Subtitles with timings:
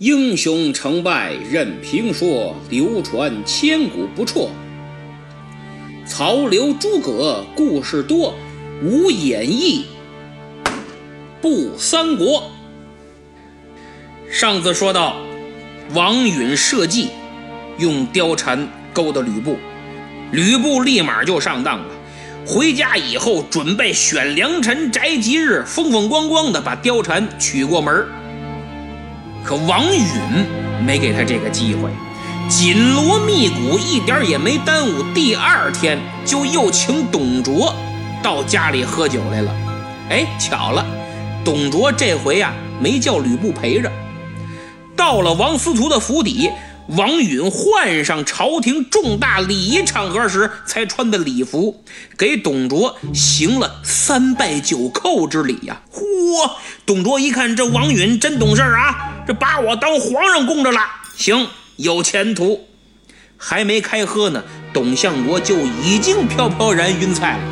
[0.00, 4.48] 英雄成败任评说，流传千古不辍。
[6.06, 8.34] 曹刘诸葛故事多，
[8.82, 9.84] 无演义
[11.42, 12.50] 不三国。
[14.30, 15.16] 上次说到，
[15.92, 17.10] 王允设计
[17.76, 19.58] 用貂蝉勾搭吕布，
[20.32, 21.84] 吕布立马就上当了。
[22.46, 28.06] 回家以后，准备选良辰宅吉日，风风光光的把貂蝉娶过门
[29.44, 30.04] 可王允
[30.84, 31.90] 没给他这个机会，
[32.48, 35.02] 紧锣密鼓，一点也没耽误。
[35.14, 37.74] 第二天就又请董卓
[38.22, 39.52] 到家里喝酒来了。
[40.08, 40.84] 哎，巧了，
[41.44, 43.90] 董卓这回呀没叫吕布陪着。
[44.96, 46.50] 到了王司徒的府邸，
[46.88, 51.82] 王允换上朝廷重大礼仪场合时才穿的礼服，
[52.18, 55.80] 给董卓行了三拜九叩之礼呀。
[55.92, 56.02] 嚯！
[56.84, 60.80] 董卓一看这王允真懂事啊，这把我当皇上供着了，
[61.16, 62.66] 行，有前途。
[63.36, 67.44] 还没开喝呢，董相国就已经飘飘然晕菜了。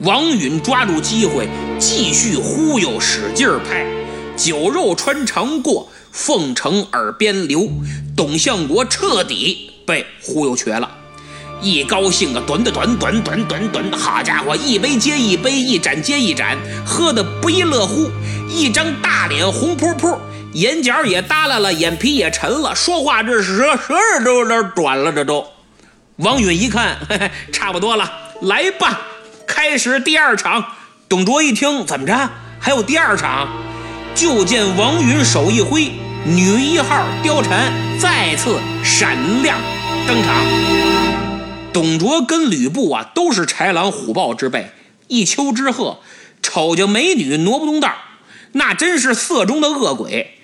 [0.00, 1.48] 王允抓住机会
[1.78, 3.86] 继续忽悠，使劲拍。
[4.36, 7.66] 酒肉穿肠过，凤城耳边流。
[8.14, 10.95] 董相国彻底被忽悠瘸了，
[11.60, 18.10] 一高兴啊，短的短短短短短，好家伙，一杯接一杯，一盏接一盏，喝得不亦乐乎。
[18.48, 20.16] 一张大脸红扑扑，
[20.52, 25.44] 眼角也耷拉了，眼皮也沉了，说话这舌舌儿都有点短了，这都。
[26.16, 28.10] 王允一看，嘿嘿，差不多了，
[28.42, 29.00] 来吧，
[29.46, 30.64] 开始第二场。
[31.08, 33.48] 董卓一听，怎么着，还有第二场？
[34.14, 35.92] 就见王允手一挥，
[36.24, 39.58] 女一号貂蝉再次闪亮
[40.06, 41.05] 登场。
[41.76, 44.70] 董卓跟吕布啊，都是豺狼虎豹之辈，
[45.08, 45.98] 一丘之貉，
[46.40, 47.92] 瞅见美女挪不动道
[48.52, 50.38] 那真是色中的恶鬼。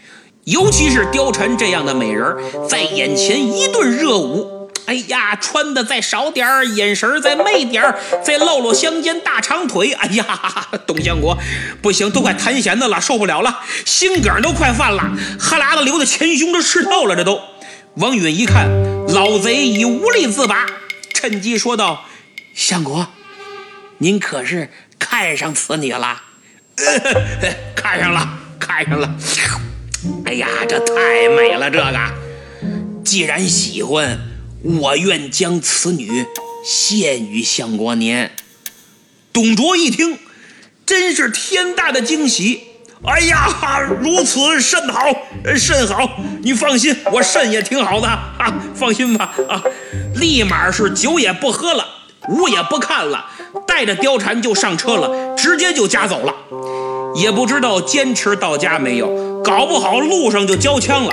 [0.45, 2.37] 尤其是貂蝉这样的美人，
[2.69, 4.71] 在眼前一顿热舞。
[4.85, 9.91] 哎呀，穿的再少点儿，眼神再媚点儿，再露露香肩大长腿。
[9.93, 11.39] 哎呀，董相国，
[11.81, 17.41] 不行，都快弹弦子了，受不了了，心梗都快犯了，哈喇子流的前胸都湿透了，这都。
[17.95, 18.69] 王允一看，
[19.15, 20.67] 老贼已无力自拔，
[21.23, 22.05] 趁机说道
[22.53, 23.07] ：“相国，
[23.99, 24.69] 您可是
[24.99, 26.21] 看上此女了？
[27.77, 29.15] 看上了，看上了。
[30.27, 32.15] 哎呀，这太美了，这个，
[33.05, 34.19] 既然喜欢。”
[34.65, 36.27] 我愿将此女
[36.65, 38.29] 献与相国您。
[39.33, 40.19] 董卓一听，
[40.85, 42.65] 真是天大的惊喜！
[43.05, 45.01] 哎呀，如此甚好，
[45.57, 46.21] 甚好！
[46.43, 48.09] 你放心，我肾也挺好的
[48.43, 49.63] 啊，放心吧啊！
[50.17, 51.87] 立马是酒也不喝了，
[52.29, 53.27] 舞也不看了，
[53.67, 56.35] 带着貂蝉就上车了，直接就家走了。
[57.15, 61.13] 也不知道坚持到家没有，搞不好路上就交枪了。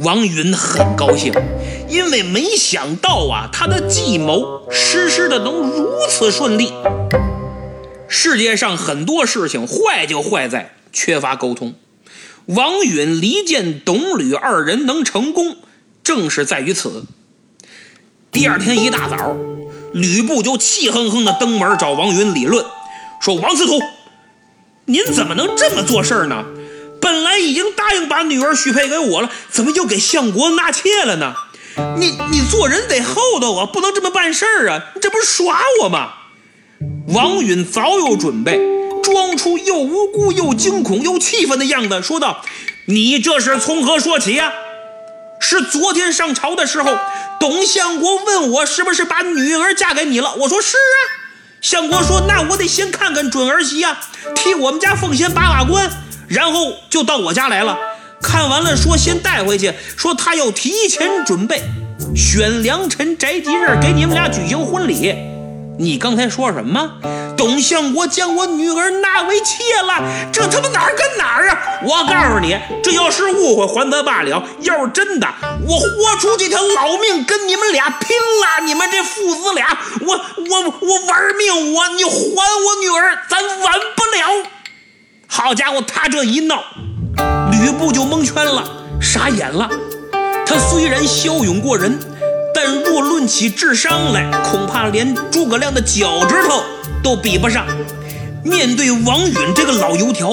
[0.00, 1.32] 王允很高兴。
[1.86, 6.72] 因为没想到啊，他的计谋实施的能如此顺利。
[8.08, 11.74] 世界上很多事情坏就坏在缺乏沟通。
[12.46, 15.56] 王允离间董吕二人能成功，
[16.04, 17.04] 正是在于此。
[18.30, 19.34] 第二天一大早，
[19.92, 22.64] 吕布就气哼哼地登门找王允理论，
[23.20, 23.80] 说：“王司徒，
[24.84, 26.44] 您怎么能这么做事呢？
[27.00, 31.34] 本来已经答应把女儿许配给我了，怎么又给相国纳妾了呢？”
[31.98, 34.92] 你你做人得厚道啊，不能这么办事儿啊！
[34.94, 36.12] 你这不是耍我吗？
[37.08, 38.60] 王允早有准备，
[39.02, 42.44] 装出又无辜又惊恐又气愤的样子，说道
[42.86, 44.52] ：“你这是从何说起呀？
[45.46, 46.96] 是昨天上朝的时候，
[47.38, 50.34] 董相国问我是不是把女儿嫁给你了？
[50.36, 50.96] 我说是啊。
[51.60, 53.98] 相国说：那我得先看看准儿媳呀，
[54.34, 55.90] 替我们家奉先把把关，
[56.28, 57.76] 然后就到我家来了。”
[58.22, 61.62] 看完了，说先带回去，说他要提前准备，
[62.16, 65.14] 选良辰宅吉日给你们俩举行婚礼。
[65.78, 66.90] 你刚才说什么？
[67.36, 70.02] 董相国将我女儿纳为妾了？
[70.32, 71.03] 这他妈哪儿跟？
[71.84, 75.28] 我告诉你，这要是误会还则罢了，要是真的，
[75.66, 78.64] 我豁出这条老命跟你们俩拼了！
[78.64, 81.74] 你们这父子俩，我我我玩命！
[81.74, 84.48] 我你还我女儿，咱完不了！
[85.26, 86.64] 好家伙，他这一闹。
[87.50, 88.64] 吕布就蒙圈了，
[89.00, 89.68] 傻眼了。
[90.46, 91.98] 他虽然骁勇过人，
[92.54, 96.62] 但若论起智商来，恐怕连诸葛亮的脚趾头
[97.02, 97.66] 都比不上。
[98.44, 100.30] 面对王允这个老油条，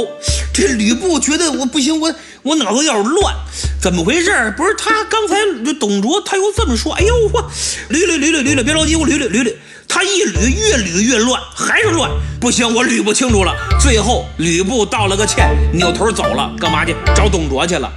[0.62, 2.14] 这吕布觉得我不行，我
[2.44, 3.34] 我脑子有点乱，
[3.82, 4.54] 怎么回事？
[4.56, 5.36] 不是他刚才
[5.66, 7.52] 这董卓他又这么说，哎呦我
[7.90, 9.56] 捋捋捋捋捋捋，别着急，我捋捋捋捋。
[9.88, 12.12] 他一捋，越捋越乱，还是乱。
[12.40, 13.56] 不行，我捋不清楚了。
[13.82, 16.96] 最后吕布道了个歉，扭头走了，干嘛去？
[17.16, 17.92] 找董卓去了。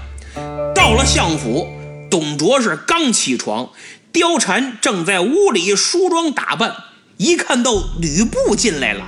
[0.75, 1.69] 到了相府，
[2.11, 3.69] 董卓是刚起床，
[4.11, 6.75] 貂蝉正在屋里梳妆打扮，
[7.19, 9.05] 一看到吕布进来了。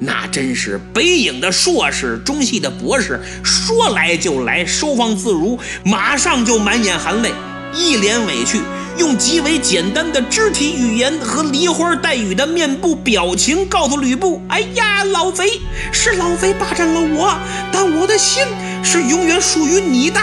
[0.00, 7.32] 那真是北影的硕士，中戏的博士，说来就来，收放自如，马上就满眼含泪，
[7.74, 8.60] 一脸委屈，
[8.96, 15.60] 用极为简单的肢体语言和梨花带雨的面部表情告诉吕布：“哎呀，老贼，
[15.92, 17.36] 是老贼霸占了我，
[17.72, 18.44] 但我的心
[18.84, 20.20] 是永远属于你的。”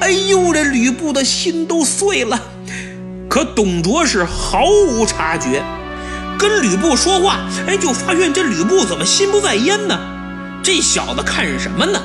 [0.00, 2.38] 哎呦，这吕布的心都碎了，
[3.30, 5.62] 可董卓是毫无察觉。
[6.40, 10.00] 跟吕布说话，哎，就发现这吕布怎么心不在焉呢？
[10.62, 12.00] 这小子看什么呢？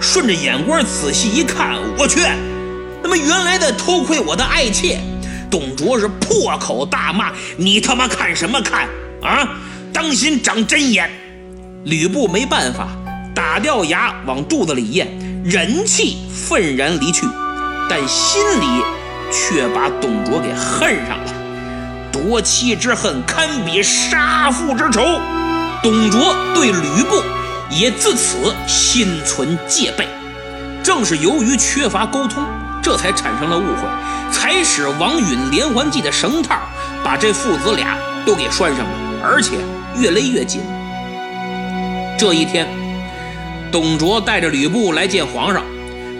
[0.00, 2.20] 顺着眼光仔细一看，我去，
[3.02, 5.00] 那么原来的偷窥我的爱妾。
[5.50, 8.88] 董卓是破口大骂：“你他妈看什么看
[9.20, 9.58] 啊？
[9.92, 11.10] 当心长针眼！”
[11.82, 12.90] 吕布没办法，
[13.34, 15.08] 打掉牙往肚子里咽，
[15.44, 17.26] 忍气愤然离去，
[17.88, 18.84] 但心里
[19.32, 21.39] 却把董卓给恨上了。
[22.12, 25.00] 夺妻之恨堪比杀父之仇，
[25.82, 27.22] 董卓对吕布
[27.70, 30.08] 也自此心存戒备。
[30.82, 32.44] 正是由于缺乏沟通，
[32.82, 33.88] 这才产生了误会，
[34.32, 36.56] 才使王允连环计的绳套
[37.04, 37.96] 把这父子俩
[38.26, 38.90] 都给拴上了，
[39.22, 39.56] 而且
[39.98, 40.62] 越勒越紧。
[42.18, 42.68] 这一天，
[43.70, 45.62] 董卓带着吕布来见皇上，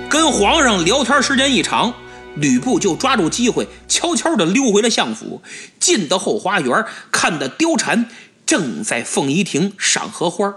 [0.09, 1.93] 跟皇上聊天时间一长。
[2.37, 5.43] 吕布就抓住机会，悄悄地溜回了相府，
[5.79, 8.09] 进到后花园，看到貂蝉
[8.47, 10.55] 正在凤仪亭赏荷花。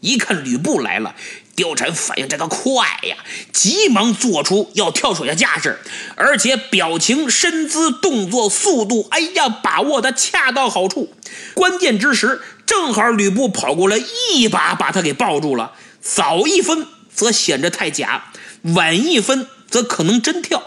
[0.00, 1.16] 一看吕布来了，
[1.56, 3.16] 貂蝉反应这个快呀，
[3.50, 5.80] 急忙做出要跳水的架势，
[6.14, 11.12] 而且表情、身姿、动作、速度，哎呀，把握的恰到好处。
[11.54, 15.72] 关键之时，正好吕布跑过来，一把把他给抱住了。
[16.00, 18.26] 早一分则显着太假，
[18.62, 20.62] 晚一分则可能真跳。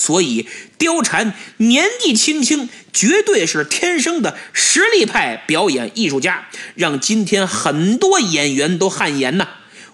[0.00, 0.48] 所以，
[0.78, 9.46] 貂蝉年纪轻轻，绝对是天生的实力派表演艺术家，让今天很多演员都汗颜呐。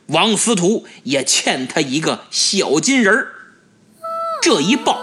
[0.07, 3.33] 王司徒也欠他一个小金人儿。
[4.41, 5.03] 这一抱，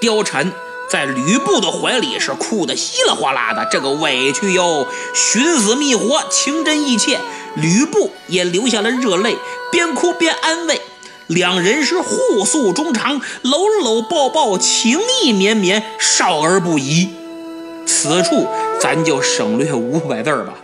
[0.00, 0.52] 貂蝉
[0.88, 7.18] 在吕布的怀里是哭得稀里哗啦的，这个委屈哟，寻死觅活，情真意切。
[7.56, 9.36] 吕布也流下了热泪，
[9.72, 10.80] 边哭边安慰。
[11.34, 17.10] 两人是互诉衷肠，搂搂抱抱，情意绵绵，少儿不宜。
[17.86, 18.46] 此处
[18.80, 20.54] 咱就省略五百字吧。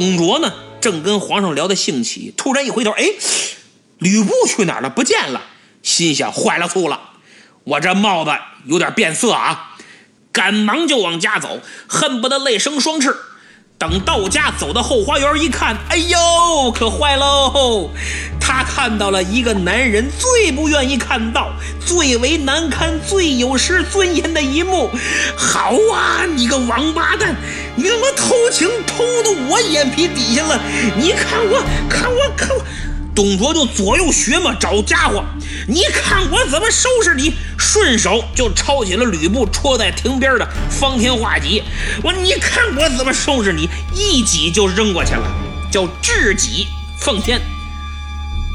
[0.00, 0.50] 董卓呢，
[0.80, 3.04] 正跟皇上聊得兴起，突然一回头，哎，
[3.98, 4.88] 吕布去哪儿了？
[4.88, 5.42] 不见了。
[5.82, 6.98] 心想：坏了，醋了，
[7.64, 8.30] 我这帽子
[8.64, 9.76] 有点变色啊！
[10.32, 13.14] 赶忙就往家走，恨不得泪生双翅。
[13.80, 17.88] 等到家，走到后花园一看，哎呦，可坏喽！
[18.38, 21.50] 他看到了一个男人最不愿意看到、
[21.86, 24.90] 最为难堪、最有失尊严的一幕。
[25.34, 27.34] 好啊，你个王八蛋，
[27.74, 30.60] 你他妈偷情偷到我眼皮底下了！
[30.98, 32.62] 你看我，看我，看我！
[33.20, 35.22] 董卓就左右学嘛，找家伙。
[35.68, 37.34] 你看我怎么收拾你！
[37.58, 41.62] 顺手就抄起了吕布戳在亭边的方天画戟。
[42.02, 43.68] 我你看我怎么收拾你！
[43.94, 45.30] 一戟就扔过去了，
[45.70, 46.66] 叫智戟
[46.98, 47.38] 奉天。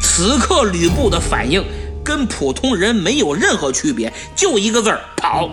[0.01, 1.63] 此刻吕布的反应
[2.03, 5.48] 跟普通人没有任何区别，就一个字儿跑。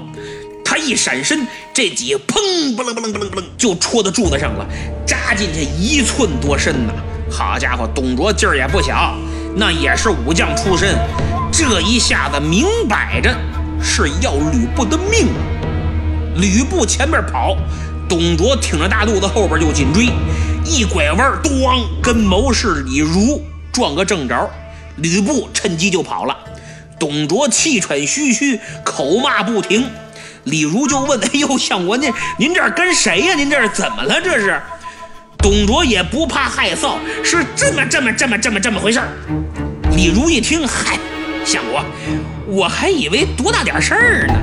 [0.65, 4.67] 他一闪身，这戟砰不楞不楞不楞不楞就戳到柱子上了，
[5.07, 6.95] 扎进去一寸多深呐！
[7.33, 9.15] 好家伙，董卓劲儿也不小，
[9.57, 10.95] 那也是武将出身，
[11.51, 13.35] 这一下子明摆着
[13.83, 15.29] 是要吕布的命。
[16.37, 17.57] 吕布前面跑，
[18.07, 20.11] 董卓挺着大肚子后边就紧追，
[20.67, 24.51] 一拐弯，咣，跟谋士李儒撞个正着，
[24.97, 26.37] 吕布趁机就跑了。
[26.99, 29.87] 董卓气喘吁吁，口骂不停。
[30.45, 33.35] 李儒就问：“哎呦，相国您您这跟谁呀？
[33.35, 34.21] 您这是怎么了？
[34.21, 34.61] 这是？”
[35.43, 36.95] 董卓也不怕害臊，
[37.25, 39.09] 是这么这么这么这么这么回事儿。
[39.97, 40.97] 李儒一听，嗨，
[41.45, 41.85] 相国，
[42.47, 44.35] 我还以为多大点事儿呢。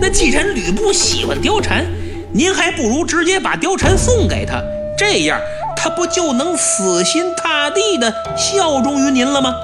[0.00, 1.86] 那既然吕布喜欢貂蝉，
[2.32, 4.60] 您还不如直接把貂蝉送给他，
[4.98, 5.40] 这样
[5.76, 9.54] 他不就能死心塌地的效忠于您了吗？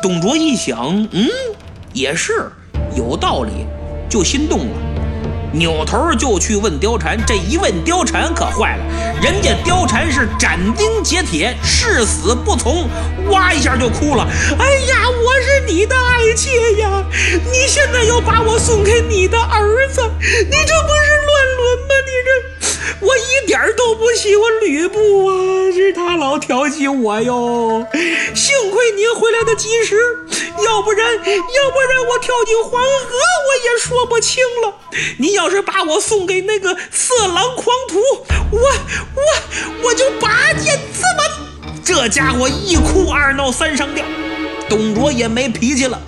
[0.00, 1.28] 董卓一想，嗯，
[1.92, 2.50] 也是
[2.96, 3.66] 有道理。
[4.08, 4.74] 就心动了，
[5.52, 7.18] 扭头就去问貂蝉。
[7.26, 8.84] 这一问，貂蝉可坏了，
[9.22, 12.88] 人家貂蝉是斩钉截铁，誓死不从，
[13.30, 14.26] 哇一下就哭了。
[14.58, 17.04] 哎呀，我是你的爱妾呀，
[17.50, 21.94] 你现在要把我送给你的儿子，你这不是乱伦吗？
[22.06, 22.30] 你这，
[23.06, 25.34] 我一点都不喜欢吕布啊，
[25.72, 27.86] 是他老调戏我哟。
[28.34, 29.96] 幸亏您回来的及时，
[30.64, 32.78] 要不然，要不然我跳进黄河
[33.46, 34.74] 我说不清了。
[35.18, 37.98] 你要是把我送给那个色狼狂徒，
[38.50, 38.58] 我
[39.14, 39.22] 我
[39.84, 41.80] 我就拔剑自刎。
[41.82, 44.04] 这家伙一哭二闹三上吊，
[44.68, 45.98] 董卓也没脾气了，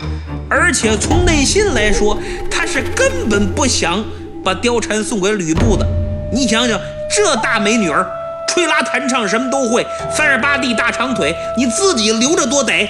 [0.50, 2.18] 而且从内心来说，
[2.50, 4.04] 他是根本不想
[4.44, 5.86] 把貂蝉送给吕布的。
[6.32, 6.78] 你想想，
[7.14, 8.06] 这大美女儿。
[8.48, 12.86] 吹拉弹唱什么都会，三十八 D 大长腿，你自己留着多得。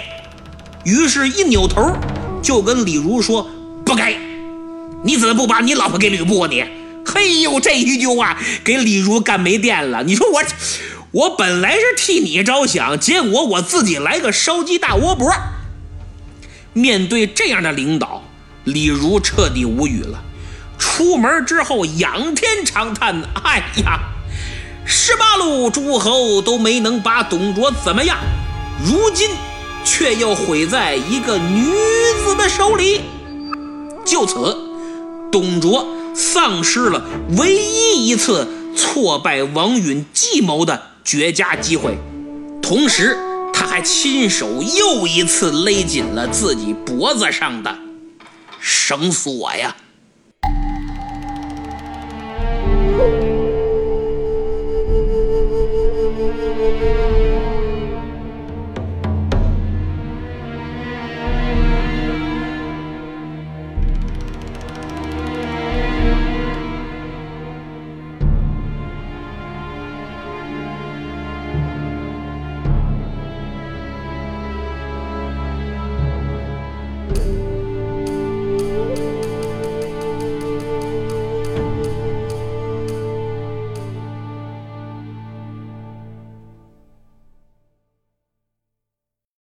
[0.83, 1.93] 于是，一扭头
[2.43, 3.49] 就跟李儒说
[3.87, 4.13] ：“不该，
[5.05, 6.65] 你怎么不把你老婆给吕布你？”
[7.05, 10.03] 嘿呦，这一句话给李儒干没电了。
[10.05, 10.43] 你说我，
[11.11, 15.33] 我本来是替你着想，结果我自己来个烧鸡大窝脖。
[16.73, 18.23] 面对这样的领导，
[18.65, 20.23] 李儒彻底无语了。
[20.79, 24.01] 出门之后，仰天长叹：“哎呀！”
[24.87, 28.19] 十八路诸侯都没能把董卓怎么样，
[28.85, 29.31] 如今
[29.85, 31.67] 却又毁在一个女
[32.25, 33.01] 子的手里。
[34.05, 34.62] 就此，
[35.33, 37.03] 董卓丧失了
[37.39, 38.47] 唯一一次
[38.77, 41.97] 挫败王允计谋的绝佳机会，
[42.61, 43.17] 同时
[43.53, 47.77] 他还亲手又一次勒紧了自己脖子上的
[48.61, 49.75] 绳索呀。